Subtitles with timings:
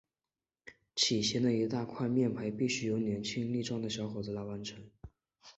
[0.95, 4.83] 起先的一大块面培必须由年轻力壮的小伙子来完成。